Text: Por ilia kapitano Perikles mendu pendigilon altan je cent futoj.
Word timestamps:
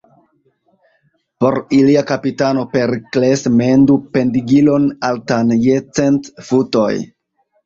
Por 1.43 1.57
ilia 1.79 2.01
kapitano 2.11 2.63
Perikles 2.71 3.45
mendu 3.59 3.99
pendigilon 4.17 4.89
altan 5.11 5.55
je 5.69 5.79
cent 6.01 6.19
futoj. 6.51 6.91